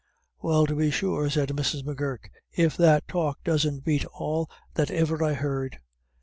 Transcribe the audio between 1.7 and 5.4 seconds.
M'Gurk, "if that talk doesn't bate all that iver I